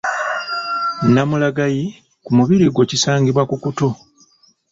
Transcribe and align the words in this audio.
Namulagayi 1.13 1.83
ku 2.23 2.29
mubiri 2.37 2.65
gwo 2.73 2.83
kisangibwa 2.89 3.43
ku 3.49 3.55
kutu. 3.63 3.87